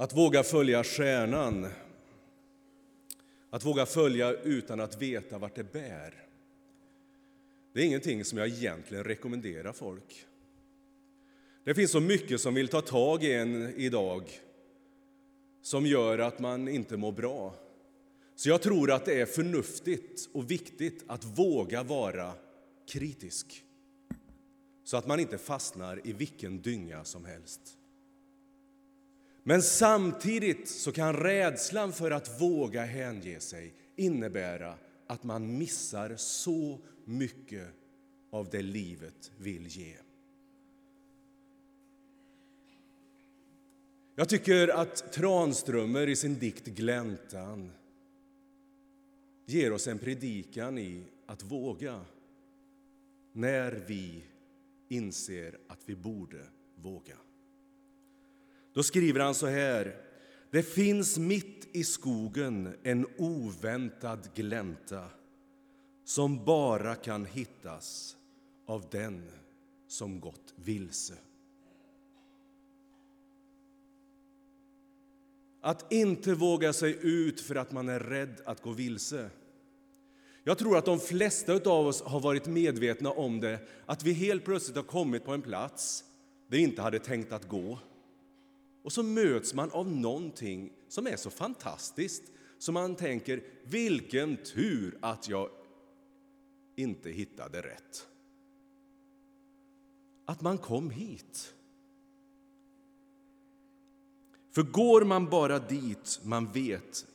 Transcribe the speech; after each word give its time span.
Att 0.00 0.16
våga 0.16 0.42
följa 0.42 0.84
stjärnan. 0.84 1.66
Att 3.50 3.64
våga 3.64 3.86
följa 3.86 4.32
utan 4.32 4.80
att 4.80 5.02
veta 5.02 5.38
vart 5.38 5.54
det 5.54 5.72
bär. 5.72 6.14
Det 7.72 7.80
är 7.80 7.84
ingenting 7.84 8.24
som 8.24 8.38
jag 8.38 8.48
egentligen 8.48 9.04
rekommenderar 9.04 9.72
folk. 9.72 10.26
Det 11.64 11.74
finns 11.74 11.90
så 11.90 12.00
mycket 12.00 12.40
som 12.40 12.54
vill 12.54 12.68
ta 12.68 12.80
tag 12.80 13.24
i 13.24 13.32
en 13.32 13.74
idag 13.76 14.30
som 15.62 15.86
gör 15.86 16.18
att 16.18 16.38
man 16.38 16.68
inte 16.68 16.96
mår 16.96 17.12
bra. 17.12 17.54
Så 18.34 18.48
jag 18.48 18.62
tror 18.62 18.90
att 18.90 19.04
det 19.04 19.20
är 19.20 19.26
förnuftigt 19.26 20.28
och 20.32 20.50
viktigt 20.50 21.04
att 21.06 21.24
våga 21.24 21.82
vara 21.82 22.32
kritisk 22.88 23.64
så 24.84 24.96
att 24.96 25.06
man 25.06 25.20
inte 25.20 25.38
fastnar 25.38 26.00
i 26.04 26.12
vilken 26.12 26.62
dynga 26.62 27.04
som 27.04 27.24
helst. 27.24 27.76
Men 29.42 29.62
samtidigt 29.62 30.68
så 30.68 30.92
kan 30.92 31.16
rädslan 31.16 31.92
för 31.92 32.10
att 32.10 32.40
våga 32.40 32.84
hänge 32.84 33.40
sig 33.40 33.74
innebära 33.96 34.74
att 35.06 35.24
man 35.24 35.58
missar 35.58 36.16
så 36.16 36.78
mycket 37.04 37.68
av 38.30 38.48
det 38.50 38.62
livet 38.62 39.32
vill 39.38 39.66
ge. 39.66 39.96
Jag 44.14 44.28
tycker 44.28 44.68
att 44.68 45.12
Tranströmer 45.12 46.06
i 46.08 46.16
sin 46.16 46.38
dikt 46.38 46.66
Gläntan 46.66 47.72
ger 49.46 49.72
oss 49.72 49.86
en 49.86 49.98
predikan 49.98 50.78
i 50.78 51.04
att 51.26 51.42
våga 51.42 52.00
när 53.32 53.72
vi 53.86 54.24
inser 54.88 55.58
att 55.68 55.80
vi 55.86 55.96
borde 55.96 56.46
våga. 56.74 57.16
Då 58.72 58.82
skriver 58.82 59.20
han 59.20 59.34
så 59.34 59.46
här. 59.46 59.96
Det 60.50 60.62
finns 60.62 61.18
mitt 61.18 61.68
i 61.72 61.84
skogen 61.84 62.74
en 62.82 63.06
oväntad 63.18 64.28
glänta 64.34 65.04
som 66.04 66.44
bara 66.44 66.94
kan 66.94 67.24
hittas 67.24 68.16
av 68.66 68.84
den 68.90 69.30
som 69.88 70.20
gått 70.20 70.54
vilse. 70.56 71.14
Att 75.60 75.92
inte 75.92 76.34
våga 76.34 76.72
sig 76.72 76.98
ut 77.00 77.40
för 77.40 77.54
att 77.54 77.72
man 77.72 77.88
är 77.88 78.00
rädd 78.00 78.40
att 78.44 78.62
gå 78.62 78.70
vilse. 78.70 79.30
Jag 80.44 80.58
tror 80.58 80.78
att 80.78 80.84
de 80.84 81.00
flesta 81.00 81.52
av 81.52 81.86
oss 81.86 82.02
har 82.02 82.20
varit 82.20 82.46
medvetna 82.46 83.10
om 83.10 83.40
det, 83.40 83.58
att 83.86 84.04
vi 84.04 84.12
helt 84.12 84.44
plötsligt 84.44 84.76
har 84.76 84.82
kommit 84.82 85.24
på 85.24 85.32
en 85.32 85.42
plats 85.42 86.04
där 86.48 86.56
vi 86.56 86.62
inte 86.62 86.82
hade 86.82 86.98
tänkt 86.98 87.32
att 87.32 87.48
gå. 87.48 87.78
Och 88.82 88.92
så 88.92 89.02
möts 89.02 89.54
man 89.54 89.70
av 89.70 89.90
någonting 89.90 90.72
som 90.88 91.06
är 91.06 91.16
så 91.16 91.30
fantastiskt 91.30 92.22
så 92.58 92.72
man 92.72 92.96
tänker, 92.96 93.44
vilken 93.64 94.36
tur 94.36 94.98
att 95.00 95.28
jag 95.28 95.50
inte 96.76 97.10
hittade 97.10 97.62
rätt. 97.62 98.08
Att 100.24 100.40
man 100.40 100.58
kom 100.58 100.90
hit. 100.90 101.54
För 104.50 104.62
går 104.62 105.04
man 105.04 105.30
bara 105.30 105.58
dit 105.58 106.20
man 106.22 106.52
vet 106.52 107.06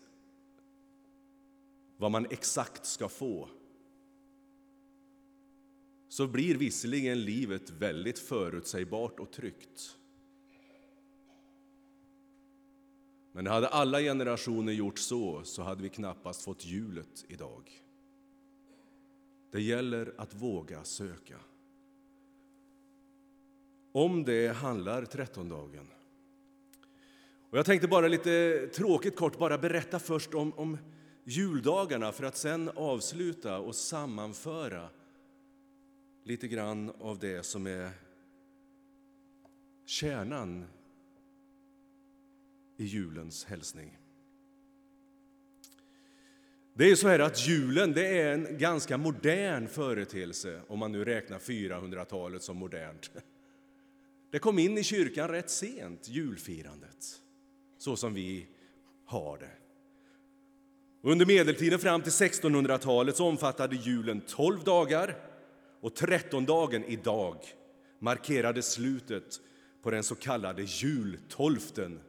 vad 1.98 2.12
man 2.12 2.26
exakt 2.30 2.86
ska 2.86 3.10
få 3.10 3.50
så 6.10 6.28
blir 6.28 6.56
visserligen 6.56 7.22
livet 7.22 7.70
väldigt 7.70 8.20
förutsägbart 8.20 9.20
och 9.20 9.32
tryggt. 9.32 9.98
Men 13.36 13.48
hade 13.48 13.68
alla 13.68 14.00
generationer 14.00 14.74
gjort 14.74 15.00
så, 15.00 15.44
så 15.44 15.64
hade 15.64 15.84
vi 15.84 15.90
knappast 15.90 16.42
fått 16.42 16.66
hjulet 16.66 17.26
idag. 17.28 17.72
Det 19.52 19.62
gäller 19.62 20.14
att 20.18 20.34
våga 20.34 20.84
söka. 20.84 21.38
Om 23.92 24.24
det 24.24 24.48
handlar 24.48 25.06
trettondagen. 25.06 25.88
Och 27.50 27.58
jag 27.58 27.66
tänkte 27.66 27.88
bara 27.88 28.08
lite 28.08 28.68
tråkigt 28.68 29.16
kort 29.16 29.38
bara 29.38 29.58
berätta 29.58 30.00
först 30.00 30.34
om, 30.34 30.54
om 30.54 30.78
juldagarna 31.24 32.12
för 32.12 32.24
att 32.24 32.38
sen 32.38 32.70
avsluta 32.76 33.60
och 33.60 33.76
sammanföra 33.76 34.90
lite 36.24 36.48
grann 36.48 36.92
av 37.00 37.20
det 37.20 37.46
som 37.46 37.68
är 37.68 37.90
kärnan 39.86 40.66
i 42.78 42.86
julens 42.86 43.46
hälsning. 43.46 43.98
Det 46.74 46.92
är 46.92 46.96
så 46.96 47.08
här 47.08 47.20
att 47.20 47.48
julen 47.48 47.94
det 47.94 48.08
är 48.08 48.34
en 48.34 48.58
ganska 48.58 48.98
modern 48.98 49.68
företeelse 49.68 50.62
om 50.68 50.80
man 50.80 50.92
nu 50.92 51.06
räknar 51.06 51.40
400-talet 51.40 52.44
som 52.44 52.58
modernt. 52.58 53.12
Det 54.32 54.40
kom 54.40 54.60
in 54.60 54.78
i 54.78 54.84
kyrkan 54.84 55.30
rätt 55.30 55.50
sent, 55.50 56.08
julfirandet, 56.10 57.22
så 57.78 57.96
som 57.96 58.14
vi 58.14 58.48
har 59.06 59.38
det. 59.38 59.52
Under 61.02 61.26
medeltiden 61.26 61.80
fram 61.80 62.02
till 62.02 62.12
1600-talet 62.12 63.20
omfattade 63.20 63.76
julen 63.76 64.22
12 64.22 64.64
dagar 64.64 65.18
och 65.82 65.96
13 65.96 66.46
dagen 66.46 66.84
idag 66.84 67.38
markerade 68.00 68.62
slutet 68.62 69.42
på 69.82 69.92
den 69.92 70.04
så 70.04 70.16
kallade 70.16 70.64
jultolften 70.64 72.00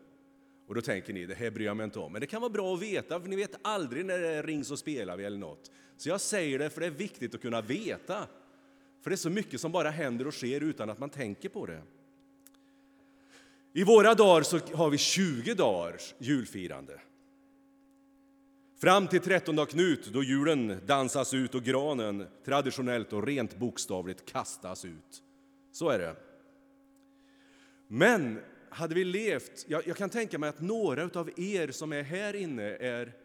och 0.66 0.74
då 0.74 0.80
tänker 0.80 1.12
ni, 1.12 1.26
det 1.26 1.34
här 1.34 1.50
bryr 1.50 1.66
jag 1.66 1.76
mig 1.76 1.84
inte 1.84 1.98
om. 1.98 2.12
Men 2.12 2.20
det 2.20 2.26
kan 2.26 2.40
vara 2.40 2.52
bra 2.52 2.74
att 2.74 2.82
veta, 2.82 3.20
för 3.20 3.28
ni 3.28 3.36
vet 3.36 3.58
aldrig 3.62 4.04
när 4.04 4.18
det 4.18 4.42
rings 4.42 4.70
och 4.70 4.78
spelar 4.78 5.16
vi 5.16 5.24
eller 5.24 5.38
något. 5.38 5.70
Så 5.96 6.08
jag 6.08 6.20
säger 6.20 6.58
det 6.58 6.70
för 6.70 6.80
det 6.80 6.86
är 6.86 6.90
viktigt 6.90 7.34
att 7.34 7.40
kunna 7.40 7.60
veta. 7.60 8.26
För 9.02 9.10
det 9.10 9.14
är 9.14 9.16
så 9.16 9.30
mycket 9.30 9.60
som 9.60 9.72
bara 9.72 9.90
händer 9.90 10.26
och 10.26 10.34
sker 10.34 10.60
utan 10.60 10.90
att 10.90 10.98
man 10.98 11.10
tänker 11.10 11.48
på 11.48 11.66
det. 11.66 11.82
I 13.72 13.84
våra 13.84 14.14
dagar 14.14 14.42
så 14.42 14.58
har 14.58 14.90
vi 14.90 14.98
20 14.98 15.54
dagars 15.54 16.14
julfirande. 16.18 17.00
Fram 18.78 19.08
till 19.08 19.20
13 19.20 19.56
dag 19.56 19.68
Knut, 19.68 20.06
då 20.12 20.22
julen 20.22 20.80
dansas 20.86 21.34
ut 21.34 21.54
och 21.54 21.62
granen 21.62 22.26
traditionellt 22.44 23.12
och 23.12 23.26
rent 23.26 23.56
bokstavligt 23.56 24.32
kastas 24.32 24.84
ut. 24.84 25.22
Så 25.72 25.88
är 25.88 25.98
det. 25.98 26.16
Men 27.88 28.40
hade 28.70 28.94
vi 28.94 29.04
levt, 29.04 29.64
jag, 29.68 29.86
jag, 29.86 29.96
kan 29.96 30.10
tänka 30.10 30.38
mig 30.38 30.48
att 30.48 30.60
några 30.60 31.20
av 31.20 31.30
er 31.36 31.70
som 31.70 31.92
är 31.92 32.02
här 32.02 32.36
inne 32.36 32.62
är 32.62 33.16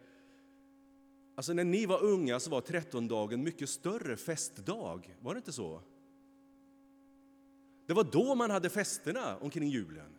Alltså 1.36 1.54
när 1.54 1.64
ni 1.64 1.86
var 1.86 2.04
unga 2.04 2.40
så 2.40 2.50
var 2.50 2.62
trettondagen 2.62 3.44
mycket 3.44 3.70
större 3.70 4.18
festdag, 4.18 5.18
var 5.20 5.34
det 5.34 5.38
inte 5.38 5.52
så? 5.52 5.82
Det 7.88 7.94
var 7.94 8.04
då 8.04 8.36
man 8.36 8.52
hade 8.52 8.70
festerna 8.70 9.38
omkring 9.38 9.70
julen. 9.70 10.12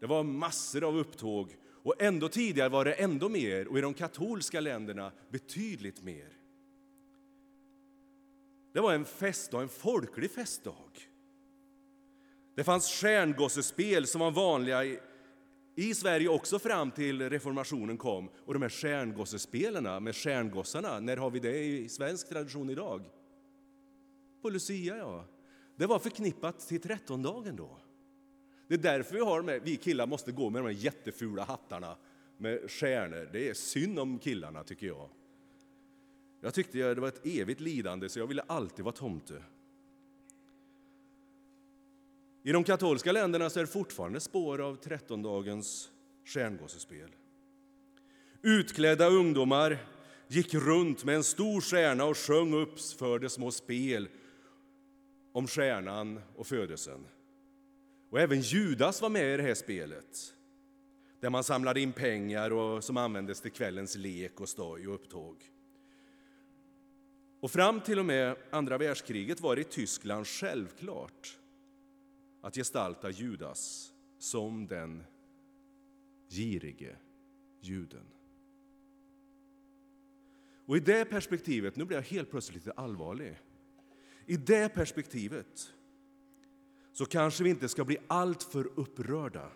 Det 0.00 0.06
var 0.06 0.22
massor 0.22 0.84
av 0.84 0.96
upptåg 0.96 1.56
och 1.66 2.02
ändå 2.02 2.28
tidigare 2.28 2.68
var 2.68 2.84
det 2.84 2.92
ändå 2.92 3.28
mer 3.28 3.68
och 3.68 3.78
i 3.78 3.80
de 3.80 3.94
katolska 3.94 4.60
länderna 4.60 5.12
betydligt 5.30 6.02
mer. 6.02 6.38
Det 8.72 8.80
var 8.80 8.92
en 8.94 9.04
festdag, 9.04 9.62
en 9.62 9.68
folklig 9.68 10.30
festdag. 10.30 10.92
Det 12.58 12.64
fanns 12.64 12.88
stjärngossespel 12.88 14.06
som 14.06 14.20
var 14.20 14.30
vanliga 14.30 14.84
i, 14.84 14.98
i 15.74 15.94
Sverige 15.94 16.28
också 16.28 16.58
fram 16.58 16.90
till 16.90 17.30
reformationen 17.30 17.96
kom. 17.96 18.28
Och 18.46 18.54
de 18.54 18.62
här 18.62 18.68
stjärngossespelen 18.68 20.04
med 20.04 20.16
stjärngossarna, 20.16 21.00
när 21.00 21.16
har 21.16 21.30
vi 21.30 21.38
det 21.38 21.64
i 21.64 21.88
svensk 21.88 22.28
tradition 22.28 22.70
idag? 22.70 23.02
På 24.42 24.50
Lucia, 24.50 24.96
ja. 24.96 25.24
Det 25.76 25.86
var 25.86 25.98
förknippat 25.98 26.60
till 26.60 26.80
trettondagen 26.80 27.56
då. 27.56 27.78
Det 28.68 28.74
är 28.74 28.78
därför 28.78 29.14
vi 29.14 29.20
har 29.20 29.42
med, 29.42 29.62
vi 29.64 29.76
killar 29.76 30.06
måste 30.06 30.32
gå 30.32 30.50
med 30.50 30.62
de 30.62 30.66
här 30.66 30.84
jättefula 30.84 31.44
hattarna 31.44 31.96
med 32.36 32.70
stjärnor. 32.70 33.28
Det 33.32 33.48
är 33.48 33.54
synd 33.54 33.98
om 33.98 34.18
killarna 34.18 34.64
tycker 34.64 34.86
jag. 34.86 35.08
Jag 36.40 36.54
tyckte 36.54 36.78
det 36.78 37.00
var 37.00 37.08
ett 37.08 37.26
evigt 37.26 37.60
lidande 37.60 38.08
så 38.08 38.18
jag 38.18 38.26
ville 38.26 38.42
alltid 38.42 38.84
vara 38.84 38.94
tomte. 38.94 39.42
I 42.42 42.52
de 42.52 42.64
katolska 42.64 43.12
länderna 43.12 43.50
så 43.50 43.60
är 43.60 43.64
det 43.64 43.70
fortfarande 43.70 44.20
spår 44.20 44.60
av 44.60 44.76
trettondagens 44.76 45.90
stjärngossespel. 46.24 47.10
Utklädda 48.42 49.06
ungdomar 49.06 49.78
gick 50.28 50.54
runt 50.54 51.04
med 51.04 51.14
en 51.14 51.24
stor 51.24 51.60
stjärna 51.60 52.04
och 52.04 52.18
sjöng 52.18 52.54
upp 52.54 52.80
för 52.80 53.28
små 53.28 53.50
spel 53.50 54.08
om 55.32 55.46
stjärnan 55.46 56.20
och 56.36 56.46
födelsen. 56.46 57.06
Och 58.10 58.20
även 58.20 58.40
Judas 58.40 59.02
var 59.02 59.08
med 59.08 59.34
i 59.34 59.36
det 59.36 59.42
här 59.42 59.54
spelet 59.54 60.34
där 61.20 61.30
man 61.30 61.44
samlade 61.44 61.80
in 61.80 61.92
pengar 61.92 62.50
och 62.52 62.84
som 62.84 62.96
användes 62.96 63.40
till 63.40 63.52
kvällens 63.52 63.96
lek 63.96 64.40
och 64.40 64.48
stoj 64.48 64.88
och 64.88 64.94
upptåg. 64.94 65.36
Och 67.40 67.50
fram 67.50 67.80
till 67.80 67.98
och 67.98 68.04
med 68.04 68.36
andra 68.50 68.78
världskriget 68.78 69.40
var 69.40 69.56
det 69.56 69.60
i 69.60 69.64
Tyskland 69.64 70.26
självklart 70.26 71.38
att 72.40 72.54
gestalta 72.54 73.10
Judas 73.10 73.92
som 74.18 74.66
den 74.66 75.04
girige 76.28 76.96
juden. 77.60 78.04
Och 80.66 80.76
i 80.76 80.80
det 80.80 81.04
perspektivet, 81.04 81.76
nu 81.76 81.84
blir 81.84 81.96
jag 81.96 82.04
helt 82.04 82.30
plötsligt 82.30 82.56
lite 82.56 82.72
allvarlig. 82.72 83.38
I 84.26 84.36
det 84.36 84.68
perspektivet 84.68 85.72
så 86.92 87.06
kanske 87.06 87.44
vi 87.44 87.50
inte 87.50 87.68
ska 87.68 87.84
bli 87.84 87.98
alltför 88.06 88.70
upprörda 88.74 89.50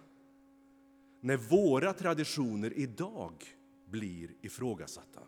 när 1.21 1.37
våra 1.37 1.93
traditioner 1.93 2.73
idag 2.79 3.45
blir 3.85 4.35
ifrågasatta. 4.41 5.21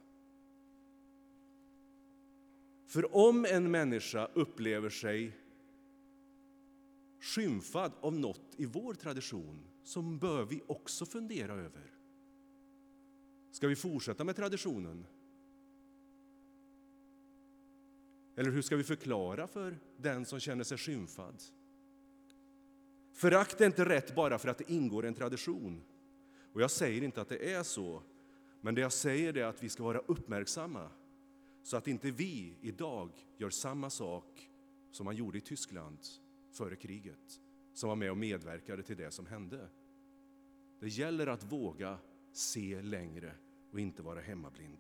För 2.87 3.17
om 3.17 3.45
en 3.45 3.71
människa 3.71 4.29
upplever 4.35 4.91
sig 4.91 5.33
skymfad 7.25 7.93
av 8.01 8.13
något 8.13 8.55
i 8.57 8.67
vår 8.67 8.95
tradition 8.95 9.65
som 9.83 10.19
bör 10.19 10.45
vi 10.45 10.63
också 10.67 11.07
fundera 11.07 11.53
över. 11.53 11.95
Ska 13.51 13.69
vi 13.69 13.77
fortsätta 13.77 14.25
med 14.25 14.37
traditionen? 14.37 15.07
Eller 18.37 18.51
hur 18.51 18.63
ska 18.63 18.77
vi 18.77 18.85
förklara 18.85 19.47
för 19.47 19.79
den 19.97 20.25
som 20.25 20.41
känner 20.41 20.65
sig 20.65 20.79
skymfad? 20.79 21.43
Förakt 23.13 23.61
är 23.61 23.67
inte 23.67 23.85
rätt 23.85 24.15
bara 24.15 24.39
för 24.39 24.49
att 24.49 24.59
det 24.59 24.71
ingår 24.71 25.05
en 25.05 25.15
tradition. 25.15 25.83
Och 26.53 26.63
jag 26.63 26.71
säger 26.71 27.03
inte 27.03 27.21
att 27.21 27.29
det 27.29 27.53
är 27.53 27.63
så, 27.63 28.03
men 28.61 28.75
det 28.75 28.81
jag 28.81 28.93
säger 28.93 29.37
är 29.37 29.45
att 29.45 29.63
vi 29.63 29.69
ska 29.69 29.85
vara 29.85 29.99
uppmärksamma 29.99 30.91
så 31.63 31.77
att 31.77 31.89
inte 31.89 32.11
vi 32.11 32.57
idag 32.61 33.11
gör 33.37 33.51
samma 33.51 33.91
sak 33.91 34.51
som 34.91 35.05
man 35.05 35.17
gjorde 35.17 35.39
i 35.39 35.41
Tyskland 35.41 35.99
före 36.55 36.77
kriget, 36.77 37.41
som 37.73 37.89
var 37.89 37.97
med 37.97 38.11
och 38.11 38.17
medverkade 38.17 38.83
till 38.83 38.97
det 38.97 39.11
som 39.11 39.27
hände. 39.27 39.69
Det 40.81 40.89
gäller 40.89 41.27
att 41.27 41.53
våga 41.53 41.99
se 42.33 42.83
längre 42.83 43.33
och 43.71 43.81
inte 43.81 44.03
vara 44.03 44.21
hemmablind. 44.21 44.79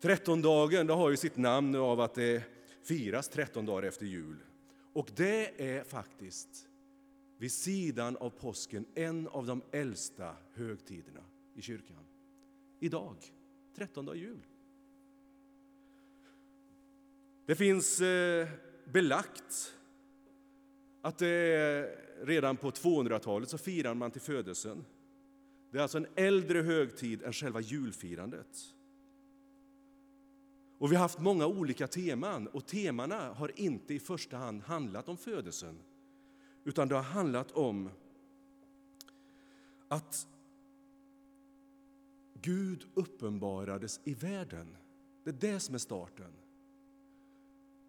Trettondagen 0.00 0.88
har 0.88 1.10
ju 1.10 1.16
sitt 1.16 1.36
namn 1.36 1.74
av 1.74 2.00
att 2.00 2.14
det 2.14 2.44
firas 2.82 3.28
13 3.28 3.66
dagar 3.66 3.82
efter 3.82 4.06
jul. 4.06 4.36
Och 4.92 5.10
det 5.16 5.62
är 5.76 5.84
faktiskt 5.84 6.68
vid 7.38 7.52
sidan 7.52 8.16
av 8.16 8.30
påsken 8.30 8.86
en 8.94 9.28
av 9.28 9.46
de 9.46 9.62
äldsta 9.70 10.36
högtiderna 10.52 11.24
i 11.54 11.62
kyrkan. 11.62 12.04
Idag, 12.80 13.16
13 13.74 14.18
jul. 14.18 14.46
Det 17.46 17.54
finns 17.54 18.00
eh, 18.00 18.48
belagt 18.84 19.74
att 21.02 21.18
det 21.18 21.98
redan 22.22 22.56
på 22.56 22.70
200-talet 22.70 23.48
så 23.48 23.58
firar 23.58 23.94
man 23.94 24.10
till 24.10 24.20
födelsen. 24.20 24.84
Det 25.70 25.78
är 25.78 25.82
alltså 25.82 25.98
en 25.98 26.06
äldre 26.14 26.62
högtid 26.62 27.22
än 27.22 27.32
själva 27.32 27.60
julfirandet. 27.60 28.74
Och 30.78 30.92
vi 30.92 30.96
har 30.96 31.02
haft 31.02 31.18
många 31.18 31.46
olika 31.46 31.86
teman 31.86 32.46
och 32.46 32.66
temana 32.66 33.32
har 33.32 33.60
inte 33.60 33.94
i 33.94 33.98
första 33.98 34.36
hand 34.36 34.62
handlat 34.62 35.08
om 35.08 35.16
födelsen 35.16 35.78
utan 36.64 36.88
det 36.88 36.94
har 36.94 37.02
handlat 37.02 37.52
om 37.52 37.90
att 39.88 40.26
Gud 42.34 42.86
uppenbarades 42.94 44.00
i 44.04 44.14
världen. 44.14 44.76
Det 45.24 45.30
är 45.30 45.52
det 45.52 45.60
som 45.60 45.74
är 45.74 45.78
starten. 45.78 46.32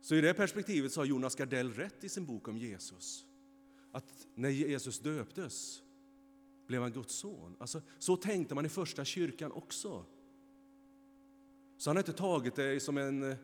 Så 0.04 0.16
i 0.16 0.22
det 0.22 0.34
perspektivet 0.34 0.92
så 0.92 1.02
har 1.02 1.06
Jonas 1.06 1.36
Gardell 1.36 1.74
rätt 1.74 2.04
i 2.04 2.10
sin 2.10 2.26
bok 2.26 2.48
om 2.48 2.58
Jesus. 2.58 3.26
Att 3.92 4.28
när 4.36 4.50
Jesus 4.50 5.00
döptes 5.00 5.82
blev 6.68 6.82
han 6.82 6.92
Guds 6.92 7.16
son. 7.16 7.56
Alltså, 7.60 7.82
så 8.00 8.18
tänkte 8.18 8.56
man 8.56 8.66
i 8.66 8.70
första 8.70 9.06
kyrkan 9.06 9.52
också. 9.52 10.06
Så 11.78 11.90
han 11.90 11.98
har 11.98 12.02
inte 12.02 12.14
tagit 12.14 12.56
det 12.56 12.84
som 12.84 12.98
en 12.98 13.32
eh, 13.32 13.38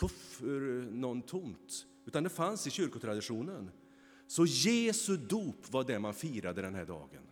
puff 0.00 0.42
ur 0.42 0.78
eh, 0.78 0.90
någon 0.94 1.22
tomt, 1.22 1.86
utan 2.04 2.22
det 2.22 2.30
fanns 2.30 2.66
i 2.66 2.70
kyrkotraditionen. 2.70 3.70
Så 4.26 4.46
Jesu 4.46 5.16
dop 5.16 5.72
var 5.72 5.84
det 5.84 5.98
man 5.98 6.14
firade 6.14 6.62
den 6.62 6.74
här 6.74 6.86
dagen. 6.86 7.22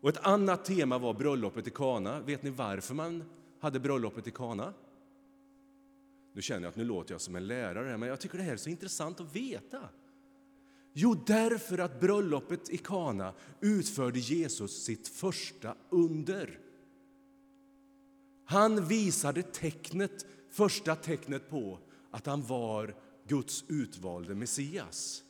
Och 0.00 0.08
ett 0.08 0.26
annat 0.26 0.64
tema 0.64 0.98
var 0.98 1.14
bröllopet 1.14 1.66
i 1.66 1.70
Kana. 1.70 2.20
Vet 2.20 2.42
ni 2.42 2.50
varför 2.50 2.94
man 2.94 3.24
hade 3.60 3.80
bröllopet 3.80 4.26
i 4.26 4.30
Kana? 4.30 4.74
Nu 6.34 6.42
känner 6.42 6.62
jag 6.62 6.70
att 6.70 6.76
nu 6.76 6.84
låter 6.84 7.14
jag 7.14 7.20
som 7.20 7.36
en 7.36 7.46
lärare, 7.46 7.96
men 7.96 8.08
jag 8.08 8.20
tycker 8.20 8.38
det 8.38 8.44
här 8.44 8.52
är 8.52 8.56
så 8.56 8.70
intressant 8.70 9.20
att 9.20 9.36
veta. 9.36 9.88
Jo, 10.92 11.14
därför 11.26 11.78
att 11.78 12.00
bröllopet 12.00 12.70
i 12.70 12.78
Kana 12.78 13.34
utförde 13.60 14.18
Jesus 14.18 14.84
sitt 14.84 15.08
första 15.08 15.76
under. 15.90 16.58
Han 18.44 18.88
visade 18.88 19.42
tecknet, 19.42 20.26
första 20.50 20.96
tecknet 20.96 21.50
på 21.50 21.78
att 22.10 22.26
han 22.26 22.42
var 22.42 22.94
Guds 23.28 23.64
utvalde 23.68 24.34
Messias. 24.34 25.24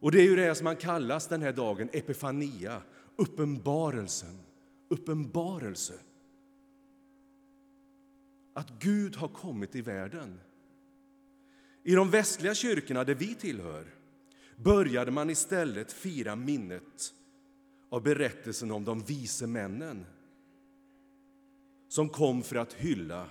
Och 0.00 0.12
det 0.12 0.20
är 0.20 0.24
ju 0.24 0.36
det 0.36 0.54
som 0.54 0.64
man 0.64 0.76
kallas 0.76 1.26
den 1.26 1.42
här 1.42 1.52
dagen, 1.52 1.88
epifania, 1.92 2.82
uppenbarelsen. 3.16 4.38
Uppenbarelse. 4.88 5.94
Att 8.60 8.70
Gud 8.78 9.16
har 9.16 9.28
kommit 9.28 9.76
i 9.76 9.80
världen. 9.80 10.40
I 11.82 11.94
de 11.94 12.10
västliga 12.10 12.54
kyrkorna 12.54 13.04
där 13.04 13.14
vi 13.14 13.34
tillhör 13.34 13.84
började 14.56 15.10
man 15.10 15.30
istället 15.30 15.92
fira 15.92 16.36
minnet 16.36 17.14
av 17.90 18.02
berättelsen 18.02 18.70
om 18.70 18.84
de 18.84 19.00
vise 19.00 19.46
männen 19.46 20.06
som 21.88 22.08
kom 22.08 22.42
för 22.42 22.56
att 22.56 22.72
hylla 22.72 23.28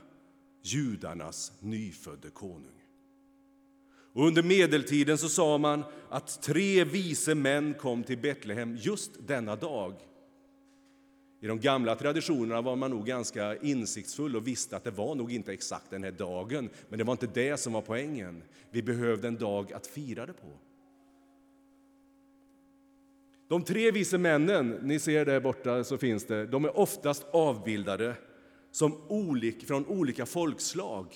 judarnas 0.62 1.52
nyfödde 1.60 2.30
konung. 2.30 2.84
Och 4.14 4.28
under 4.28 4.44
medeltiden 4.44 5.18
så 5.18 5.30
sa 5.30 5.58
man 5.58 5.84
att 6.10 6.42
tre 6.42 6.84
vise 6.84 7.36
män 7.36 7.74
kom 7.74 8.04
till 8.04 8.18
Betlehem 8.18 8.78
just 8.78 9.28
denna 9.28 9.56
dag. 9.56 10.09
I 11.42 11.48
de 11.48 11.60
gamla 11.60 11.96
traditionerna 11.96 12.62
var 12.62 12.76
man 12.76 12.92
nog 12.92 13.06
ganska 13.06 13.58
insiktsfull 13.58 14.36
och 14.36 14.48
visste 14.48 14.78
att 14.78 14.84
det 14.84 14.92
var 14.92 15.16
nog 15.16 15.32
inte 15.32 15.54
exakt 15.54 15.90
den 15.90 16.04
här 16.04 16.12
dagen, 16.12 16.70
men 16.90 16.98
det 17.00 17.06
var 17.06 17.12
inte 17.12 17.28
det 17.28 17.58
som 17.58 17.74
var 17.74 17.82
poängen. 17.82 18.44
Vi 18.72 18.84
behövde 18.84 19.28
en 19.28 19.38
dag 19.38 19.74
att 19.74 19.88
fira 19.88 20.26
det 20.26 20.34
på. 20.34 20.60
De 23.48 23.64
tre 23.64 23.92
vise 23.92 24.18
männen, 24.18 24.70
ni 24.70 25.00
ser 25.00 25.26
där 25.26 25.40
borta 25.40 25.84
så 25.84 25.98
finns 25.98 26.26
det, 26.26 26.46
de 26.46 26.66
är 26.66 26.78
oftast 26.78 27.26
avbildade 27.32 28.16
som 28.72 29.02
olik, 29.08 29.68
från 29.68 29.86
olika 29.86 30.26
folkslag. 30.26 31.16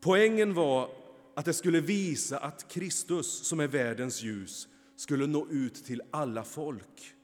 Poängen 0.00 0.54
var 0.54 0.88
att 1.34 1.44
det 1.44 1.52
skulle 1.52 1.80
visa 1.80 2.38
att 2.38 2.68
Kristus, 2.68 3.46
som 3.46 3.60
är 3.60 3.68
världens 3.68 4.22
ljus, 4.22 4.68
skulle 4.96 5.26
nå 5.26 5.46
ut 5.50 5.84
till 5.84 6.02
alla 6.10 6.44
folk. 6.44 7.14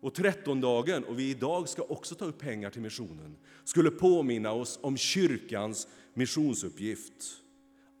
Och 0.00 0.14
trettondagen, 0.14 1.04
och 1.04 1.18
vi 1.18 1.30
idag 1.30 1.68
ska 1.68 1.82
också 1.82 2.14
ta 2.14 2.24
upp 2.24 2.38
pengar 2.38 2.70
till 2.70 2.82
missionen, 2.82 3.36
skulle 3.64 3.90
påminna 3.90 4.52
oss 4.52 4.78
om 4.82 4.96
kyrkans 4.96 5.88
missionsuppgift. 6.14 7.42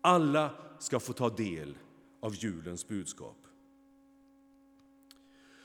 Alla 0.00 0.54
ska 0.78 1.00
få 1.00 1.12
ta 1.12 1.30
del 1.30 1.78
av 2.20 2.34
julens 2.34 2.88
budskap. 2.88 3.36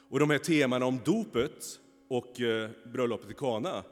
Och 0.09 0.19
de 0.19 0.29
här 0.29 0.37
temana 0.37 0.85
om 0.85 0.99
dopet 1.05 1.79
och 2.07 2.41
eh, 2.41 2.69
bröllopet 2.85 3.31
i 3.31 3.33
Kana, 3.33 3.83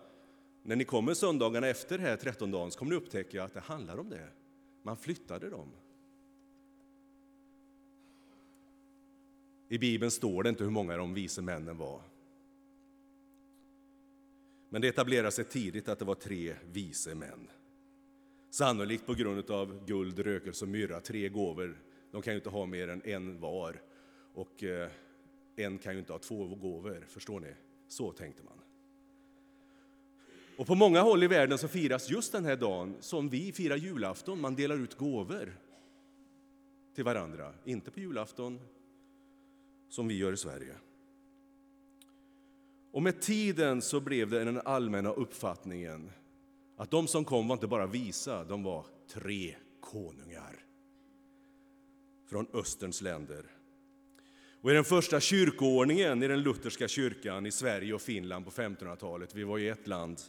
när 0.63 0.75
ni 0.75 0.83
kommer 0.83 1.13
söndagarna 1.13 1.67
efter 1.67 1.99
här 1.99 2.15
trettondagen 2.15 2.71
så 2.71 2.79
kommer 2.79 2.91
ni 2.91 2.97
upptäcka 2.97 3.43
att 3.43 3.53
det 3.53 3.59
handlar 3.59 3.97
om 3.97 4.09
det. 4.09 4.27
Man 4.83 4.97
flyttade 4.97 5.49
dem. 5.49 5.67
I 9.69 9.77
Bibeln 9.77 10.11
står 10.11 10.43
det 10.43 10.49
inte 10.49 10.63
hur 10.63 10.71
många 10.71 10.97
de 10.97 11.13
vise 11.13 11.41
männen 11.41 11.77
var. 11.77 12.01
Men 14.73 14.81
det 14.81 14.87
etablerade 14.87 15.31
sig 15.31 15.45
tidigt 15.45 15.89
att 15.89 15.99
det 15.99 16.05
var 16.05 16.15
tre 16.15 16.55
vise 16.71 17.15
män. 17.15 17.47
Sannolikt 18.49 19.05
på 19.05 19.13
grund 19.13 19.51
av 19.51 19.85
guld, 19.85 20.19
rökelse 20.19 20.65
och 20.65 20.69
myrra, 20.69 21.01
tre 21.01 21.29
gåvor. 21.29 21.81
De 22.11 22.21
kan 22.21 22.33
ju 22.33 22.37
inte 22.37 22.49
ha 22.49 22.65
mer 22.65 22.87
än 22.87 23.01
en 23.05 23.39
var. 23.39 23.81
Och 24.33 24.63
eh, 24.63 24.89
en 25.55 25.77
kan 25.77 25.93
ju 25.93 25.99
inte 25.99 26.13
ha 26.13 26.19
två 26.19 26.47
gåvor, 26.47 27.05
förstår 27.09 27.39
ni? 27.39 27.53
Så 27.87 28.11
tänkte 28.11 28.43
man. 28.43 28.57
Och 30.57 30.67
på 30.67 30.75
många 30.75 31.01
håll 31.01 31.23
i 31.23 31.27
världen 31.27 31.57
så 31.57 31.67
firas 31.67 32.09
just 32.09 32.31
den 32.31 32.45
här 32.45 32.55
dagen 32.55 32.95
som 32.99 33.29
vi 33.29 33.51
firar 33.51 33.75
julafton. 33.75 34.41
Man 34.41 34.55
delar 34.55 34.75
ut 34.75 34.97
gåvor 34.97 35.57
till 36.95 37.03
varandra. 37.03 37.53
Inte 37.65 37.91
på 37.91 37.99
julafton 37.99 38.59
som 39.89 40.07
vi 40.07 40.17
gör 40.17 40.33
i 40.33 40.37
Sverige. 40.37 40.75
Och 42.91 43.01
med 43.01 43.21
tiden 43.21 43.81
så 43.81 43.99
blev 43.99 44.29
det 44.29 44.43
den 44.43 44.61
allmänna 44.65 45.11
uppfattningen 45.11 46.11
att 46.77 46.91
de 46.91 47.07
som 47.07 47.25
kom 47.25 47.47
var 47.47 47.53
inte 47.53 47.67
bara 47.67 47.87
visa, 47.87 48.43
de 48.43 48.63
var 48.63 48.85
tre 49.13 49.55
konungar 49.79 50.65
från 52.29 52.47
Österns 52.53 53.01
länder. 53.01 53.45
Och 54.61 54.71
I 54.71 54.73
den 54.73 54.83
första 54.83 55.19
kyrkoordningen 55.19 56.23
i 56.23 56.27
den 56.27 56.41
lutherska 56.41 56.87
kyrkan 56.87 57.45
i 57.45 57.51
Sverige 57.51 57.93
och 57.93 58.01
Finland 58.01 58.45
på 58.45 58.51
1500-talet, 58.51 59.35
vi 59.35 59.43
var 59.43 59.57
ju 59.57 59.69
ett 59.69 59.87
land, 59.87 60.21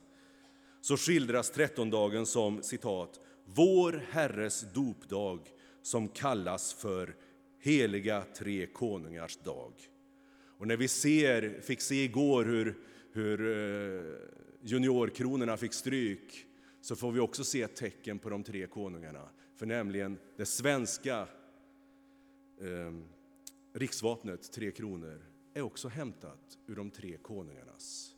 så 0.81 0.97
skildras 0.97 1.51
trettondagen 1.51 2.27
som 2.27 2.63
citat, 2.63 3.21
vår 3.45 4.05
Herres 4.11 4.73
dopdag 4.73 5.39
som 5.83 6.09
kallas 6.09 6.73
för 6.73 7.17
heliga 7.59 8.25
tre 8.39 8.67
konungars 8.67 9.37
dag. 9.37 9.73
Och 10.63 10.69
när 10.69 10.77
vi 10.77 10.89
ser, 10.89 11.61
fick 11.61 11.81
se 11.81 12.05
igår 12.05 12.45
hur, 12.45 12.79
hur 13.13 13.41
eh, 13.41 14.03
juniorkronorna 14.61 15.57
fick 15.57 15.73
stryk 15.73 16.47
så 16.81 16.97
får 16.97 17.13
vi 17.13 17.21
också 17.21 17.45
se 17.45 17.63
ett 17.63 17.77
tecken 17.77 18.19
på 18.19 18.31
de 18.31 18.45
tre 18.45 18.67
konungarna. 18.67 19.29
För 19.57 19.67
nämligen 19.67 20.19
det 20.37 20.47
svenska 20.47 21.19
eh, 22.61 22.93
riksvapnet, 23.73 24.53
Tre 24.53 24.71
kronor, 24.71 25.23
är 25.55 25.63
också 25.63 25.89
hämtat 25.89 26.59
ur 26.67 26.77
de 26.77 26.91
tre 26.91 27.17
konungarnas 27.17 28.15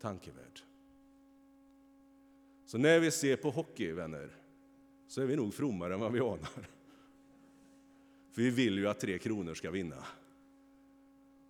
tankevärld. 0.00 0.60
Så 2.66 2.78
när 2.78 3.00
vi 3.00 3.10
ser 3.10 3.36
på 3.36 3.50
hockey, 3.50 3.92
vänner, 3.92 4.36
så 5.06 5.22
är 5.22 5.26
vi 5.26 5.36
nog 5.36 5.54
frommare 5.54 5.94
än 5.94 6.00
vad 6.00 6.12
vi 6.12 6.20
anar. 6.20 6.68
För 8.32 8.42
vi 8.42 8.50
vill 8.50 8.78
ju 8.78 8.88
att 8.88 9.00
Tre 9.00 9.18
kronor 9.18 9.54
ska 9.54 9.70
vinna. 9.70 10.06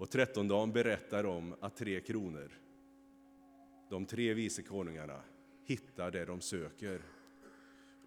Och 0.02 0.11
trettondagen 0.11 0.73
berättar 0.73 1.26
om 1.26 1.54
att 1.61 1.76
Tre 1.76 2.00
kronor, 2.00 2.52
de 3.90 4.06
tre 4.06 4.35
vise 4.35 4.62
konungarna, 4.62 5.23
hittar 5.64 6.11
det 6.11 6.25
de 6.25 6.40
söker. 6.40 7.02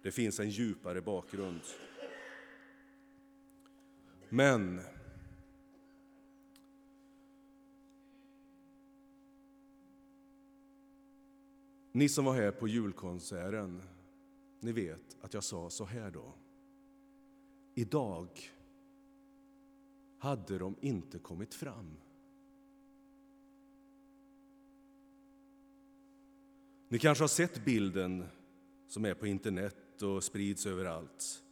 Det 0.02 0.10
finns 0.10 0.40
en 0.40 0.50
djupare 0.50 1.00
bakgrund. 1.00 1.60
Men 4.28 4.80
ni 11.92 12.08
som 12.08 12.24
var 12.24 12.34
här 12.34 12.50
på 12.50 12.68
julkonserten, 12.68 13.82
ni 14.60 14.72
vet 14.72 15.16
att 15.20 15.34
jag 15.34 15.44
sa 15.44 15.70
så 15.70 15.84
här 15.84 16.10
då. 16.10 16.34
Idag 17.74 18.28
hade 20.18 20.58
de 20.58 20.76
inte 20.80 21.18
kommit 21.18 21.54
fram. 21.54 21.96
Ni 26.88 26.98
kanske 26.98 27.22
har 27.22 27.28
sett 27.28 27.64
bilden 27.64 28.24
som 28.88 29.04
är 29.04 29.14
på 29.14 29.26
internet 29.26 30.02
och 30.02 30.24
sprids 30.24 30.66
överallt 30.66 31.42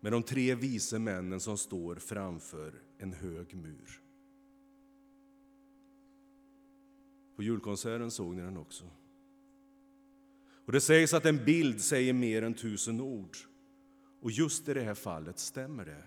med 0.00 0.12
de 0.12 0.22
tre 0.22 0.54
vise 0.54 0.98
männen 0.98 1.40
som 1.40 1.58
står 1.58 1.96
framför 1.96 2.82
en 2.98 3.12
hög 3.12 3.54
mur. 3.54 4.00
På 7.36 7.42
julkonserten 7.42 8.10
såg 8.10 8.34
ni 8.34 8.42
den 8.42 8.56
också. 8.56 8.84
Och 10.64 10.72
Det 10.72 10.80
sägs 10.80 11.14
att 11.14 11.26
en 11.26 11.44
bild 11.44 11.80
säger 11.80 12.12
mer 12.12 12.42
än 12.42 12.54
tusen 12.54 13.00
ord. 13.00 13.36
Och 14.20 14.30
just 14.30 14.68
i 14.68 14.74
det 14.74 14.82
här 14.82 14.94
fallet 14.94 15.38
stämmer 15.38 15.84
det. 15.84 16.04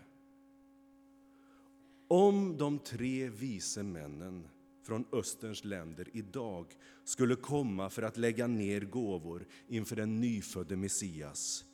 Om 2.15 2.57
de 2.57 2.79
tre 2.79 3.29
vise 3.29 3.83
männen 3.83 4.47
från 4.81 5.05
Österns 5.11 5.65
länder 5.65 6.09
idag 6.13 6.65
skulle 7.03 7.35
komma 7.35 7.89
för 7.89 8.01
att 8.01 8.17
lägga 8.17 8.47
ner 8.47 8.81
gåvor 8.81 9.47
inför 9.67 9.95
den 9.95 10.21
nyfödde 10.21 10.75
Messias 10.75 11.65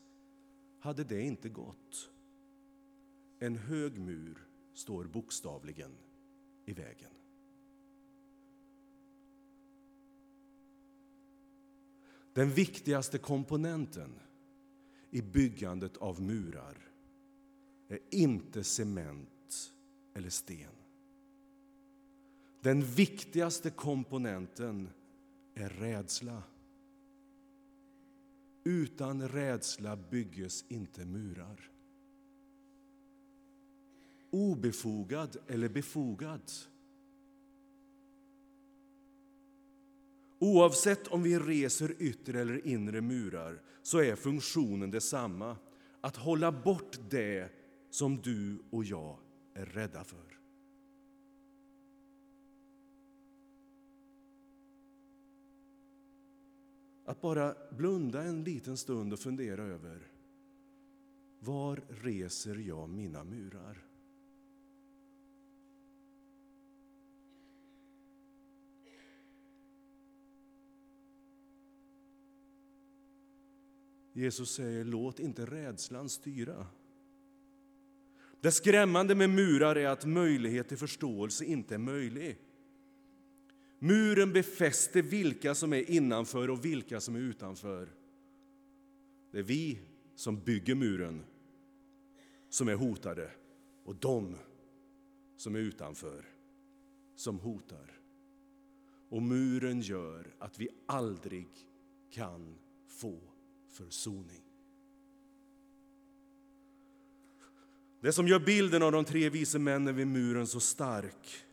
hade 0.79 1.03
det 1.03 1.21
inte 1.21 1.49
gått. 1.49 2.09
En 3.39 3.55
hög 3.55 3.99
mur 3.99 4.47
står 4.73 5.05
bokstavligen 5.05 5.91
i 6.65 6.73
vägen. 6.73 7.11
Den 12.33 12.49
viktigaste 12.49 13.17
komponenten 13.17 14.19
i 15.11 15.21
byggandet 15.21 15.97
av 15.97 16.21
murar 16.21 16.77
är 17.87 17.99
inte 18.11 18.63
cement 18.63 19.38
eller 20.19 20.29
sten. 20.29 20.71
Den 22.61 22.81
viktigaste 22.81 23.69
komponenten 23.69 24.89
är 25.53 25.69
rädsla. 25.69 26.43
Utan 28.63 29.29
rädsla 29.29 29.95
bygges 29.95 30.65
inte 30.67 31.05
murar. 31.05 31.71
Obefogad 34.29 35.37
eller 35.47 35.69
befogad. 35.69 36.51
Oavsett 40.39 41.07
om 41.07 41.23
vi 41.23 41.39
reser 41.39 41.95
yttre 41.99 42.41
eller 42.41 42.67
inre 42.67 43.01
murar 43.01 43.61
så 43.81 44.01
är 44.01 44.15
funktionen 44.15 44.91
detsamma. 44.91 45.57
Att 46.01 46.15
hålla 46.15 46.51
bort 46.51 46.99
det 47.09 47.49
som 47.89 48.21
du 48.21 48.59
och 48.69 48.83
jag 48.83 49.17
är 49.59 49.65
rädda 49.65 50.03
för. 50.03 50.39
Att 57.05 57.21
bara 57.21 57.55
blunda 57.71 58.23
en 58.23 58.43
liten 58.43 58.77
stund 58.77 59.13
och 59.13 59.19
fundera 59.19 59.63
över 59.63 60.07
var 61.39 61.81
reser 61.89 62.55
jag 62.55 62.89
mina 62.89 63.23
murar? 63.23 63.85
Jesus 74.13 74.51
säger 74.51 74.85
låt 74.85 75.19
inte 75.19 75.45
rädslan 75.45 76.09
styra. 76.09 76.67
Det 78.41 78.51
skrämmande 78.51 79.15
med 79.15 79.29
murar 79.29 79.75
är 79.75 79.87
att 79.87 80.05
möjlighet 80.05 80.67
till 80.67 80.77
förståelse 80.77 81.45
inte 81.45 81.73
är 81.73 81.79
möjlig. 81.79 82.37
Muren 83.79 84.33
befäster 84.33 85.01
vilka 85.01 85.55
som 85.55 85.73
är 85.73 85.91
innanför 85.91 86.49
och 86.49 86.65
vilka 86.65 86.99
som 86.99 87.15
är 87.15 87.19
utanför. 87.19 87.89
Det 89.31 89.39
är 89.39 89.43
vi 89.43 89.79
som 90.15 90.39
bygger 90.43 90.75
muren 90.75 91.23
som 92.49 92.67
är 92.67 92.75
hotade 92.75 93.31
och 93.83 93.95
de 93.95 94.35
som 95.37 95.55
är 95.55 95.59
utanför 95.59 96.25
som 97.15 97.39
hotar. 97.39 97.99
Och 99.09 99.21
muren 99.21 99.81
gör 99.81 100.33
att 100.39 100.59
vi 100.59 100.69
aldrig 100.85 101.47
kan 102.09 102.55
få 102.87 103.19
försoning. 103.67 104.48
Det 108.01 108.11
som 108.11 108.27
gör 108.27 108.39
bilden 108.39 108.83
av 108.83 108.91
de 108.91 109.05
tre 109.05 109.29
vise 109.29 109.59
männen 109.59 109.95
vid 109.95 110.07
muren 110.07 110.47
så 110.47 110.59
stark 110.59 111.45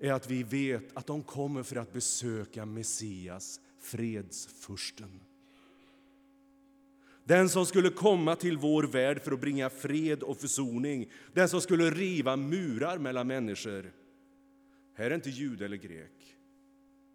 är 0.00 0.12
att 0.12 0.30
vi 0.30 0.42
vet 0.42 0.96
att 0.96 1.06
de 1.06 1.22
kommer 1.22 1.62
för 1.62 1.76
att 1.76 1.92
besöka 1.92 2.66
Messias, 2.66 3.60
fredsfursten. 3.80 5.20
Den 7.24 7.48
som 7.48 7.66
skulle 7.66 7.90
komma 7.90 8.36
till 8.36 8.58
vår 8.58 8.82
värld 8.82 9.22
för 9.22 9.32
att 9.32 9.40
bringa 9.40 9.70
fred 9.70 10.22
och 10.22 10.36
försoning. 10.36 11.10
Den 11.32 11.48
som 11.48 11.60
skulle 11.60 11.90
riva 11.90 12.36
murar 12.36 12.98
mellan 12.98 13.26
människor. 13.26 13.92
Här 14.94 15.10
är 15.10 15.14
inte 15.14 15.30
jude 15.30 15.64
eller 15.64 15.76
grek. 15.76 16.36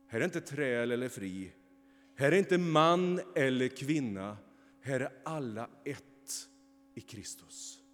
Här 0.08 0.20
är 0.20 0.26
inte 0.26 0.42
träl 0.42 0.92
eller 0.92 1.10
fri. 1.10 1.52
Här 2.16 2.32
är 2.32 2.38
inte 2.38 2.58
man 2.58 3.22
eller 3.36 3.68
kvinna. 3.68 4.38
Här 4.82 5.00
är 5.00 5.10
alla 5.24 5.70
ett 5.86 6.48
i 6.96 7.02
Kristus. 7.02 7.85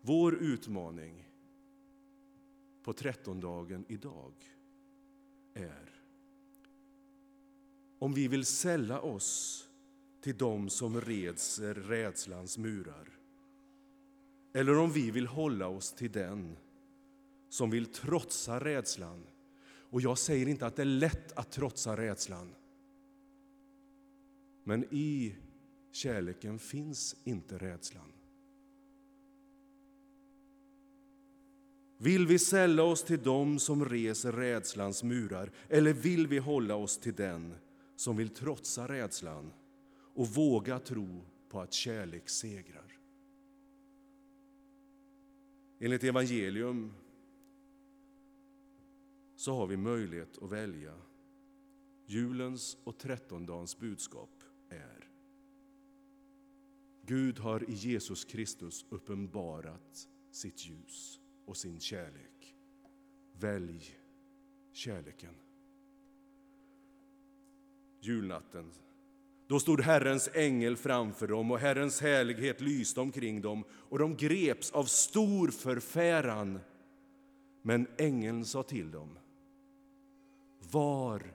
Vår 0.00 0.34
utmaning 0.34 1.28
på 2.82 2.92
trettondagen 2.92 3.84
idag 3.88 4.32
är 5.54 5.88
om 7.98 8.14
vi 8.14 8.28
vill 8.28 8.44
sälla 8.44 9.00
oss 9.00 9.64
till 10.20 10.36
dem 10.36 10.70
som 10.70 11.00
reser 11.00 11.74
rädslans 11.74 12.58
murar 12.58 13.18
eller 14.52 14.78
om 14.78 14.92
vi 14.92 15.10
vill 15.10 15.26
hålla 15.26 15.68
oss 15.68 15.92
till 15.92 16.12
den 16.12 16.56
som 17.48 17.70
vill 17.70 17.86
trotsa 17.86 18.60
rädslan. 18.60 19.26
Och 19.90 20.00
jag 20.00 20.18
säger 20.18 20.48
inte 20.48 20.66
att 20.66 20.76
det 20.76 20.82
är 20.82 20.86
lätt 20.86 21.32
att 21.32 21.52
trotsa 21.52 21.96
rädslan. 21.96 22.54
Men 24.64 24.84
i 24.90 25.36
kärleken 25.92 26.58
finns 26.58 27.16
inte 27.24 27.58
rädslan. 27.58 28.12
Vill 32.00 32.26
vi 32.26 32.38
sälla 32.38 32.82
oss 32.82 33.04
till 33.04 33.22
dem 33.22 33.58
som 33.58 33.84
reser 33.84 34.32
rädslans 34.32 35.02
murar 35.02 35.52
eller 35.68 35.92
vill 35.92 36.26
vi 36.26 36.38
hålla 36.38 36.74
oss 36.74 36.98
till 36.98 37.14
den 37.14 37.54
som 37.96 38.16
vill 38.16 38.28
trotsa 38.28 38.88
rädslan 38.88 39.52
och 40.14 40.28
våga 40.28 40.78
tro 40.78 41.24
på 41.48 41.60
att 41.60 41.72
kärlek 41.72 42.28
segrar? 42.28 42.98
Enligt 45.78 46.04
evangelium 46.04 46.94
så 49.36 49.54
har 49.54 49.66
vi 49.66 49.76
möjlighet 49.76 50.38
att 50.42 50.52
välja. 50.52 50.94
Julens 52.06 52.76
och 52.84 52.98
trettondagens 52.98 53.78
budskap 53.78 54.42
är 54.68 55.08
Gud 57.02 57.38
har 57.38 57.70
i 57.70 57.74
Jesus 57.74 58.24
Kristus 58.24 58.86
uppenbarat 58.90 60.08
sitt 60.30 60.66
ljus 60.66 61.20
och 61.48 61.56
sin 61.56 61.80
kärlek. 61.80 62.56
Välj 63.32 63.96
kärleken. 64.72 65.34
Julnatten. 68.00 68.72
Då 69.46 69.60
stod 69.60 69.80
Herrens 69.80 70.30
ängel 70.34 70.76
framför 70.76 71.26
dem 71.26 71.50
och 71.50 71.58
Herrens 71.58 72.00
härlighet 72.00 72.60
lyste 72.60 73.00
omkring 73.00 73.40
dem 73.40 73.64
och 73.70 73.98
de 73.98 74.16
greps 74.16 74.70
av 74.70 74.84
stor 74.84 75.48
förfäran. 75.48 76.60
Men 77.62 77.86
ängeln 77.98 78.44
sa 78.44 78.62
till 78.62 78.90
dem 78.90 79.18
Var 80.70 81.34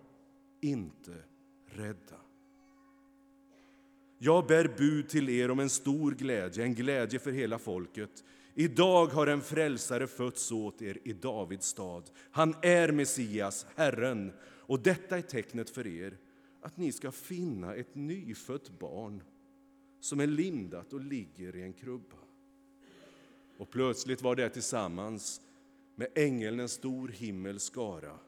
inte 0.61 1.23
rädda. 1.65 2.19
Jag 4.17 4.47
bär 4.47 4.73
bud 4.77 5.09
till 5.09 5.29
er 5.29 5.51
om 5.51 5.59
en 5.59 5.69
stor 5.69 6.11
glädje, 6.11 6.63
en 6.63 6.75
glädje 6.75 7.19
för 7.19 7.31
hela 7.31 7.59
folket. 7.59 8.23
Idag 8.55 9.05
har 9.05 9.27
en 9.27 9.41
frälsare 9.41 10.07
fötts 10.07 10.51
åt 10.51 10.81
er 10.81 10.97
i 11.03 11.13
Davids 11.13 11.67
stad. 11.67 12.09
Han 12.31 12.55
är 12.61 12.91
Messias, 12.91 13.65
Herren. 13.75 14.31
Och 14.43 14.79
detta 14.79 15.17
är 15.17 15.21
tecknet 15.21 15.69
för 15.69 15.87
er, 15.87 16.17
att 16.61 16.77
ni 16.77 16.91
ska 16.91 17.11
finna 17.11 17.75
ett 17.75 17.95
nyfött 17.95 18.79
barn 18.79 19.23
som 19.99 20.19
är 20.19 20.27
lindat 20.27 20.93
och 20.93 21.01
ligger 21.01 21.55
i 21.55 21.61
en 21.61 21.73
krubba. 21.73 22.17
Och 23.57 23.69
plötsligt 23.69 24.21
var 24.21 24.35
det 24.35 24.49
tillsammans 24.49 25.41
med 25.95 26.07
ängeln 26.15 26.59
en 26.59 26.69
stor 26.69 27.07
himmelskara 27.07 28.19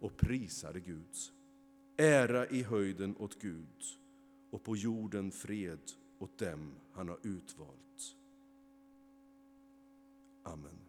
och 0.00 0.16
prisade 0.16 0.80
Gud. 0.80 1.16
Ära 1.96 2.46
i 2.46 2.62
höjden 2.62 3.16
åt 3.18 3.40
Gud 3.40 3.84
och 4.50 4.64
på 4.64 4.76
jorden 4.76 5.30
fred 5.30 5.80
åt 6.18 6.38
dem 6.38 6.74
han 6.92 7.08
har 7.08 7.18
utvalt. 7.22 8.17
Amen. 10.48 10.87